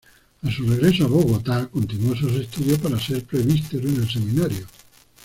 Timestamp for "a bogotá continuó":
1.05-2.15